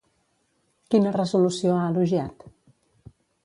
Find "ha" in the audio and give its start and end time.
1.77-1.85